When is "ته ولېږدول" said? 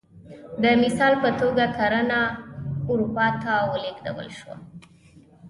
3.41-4.27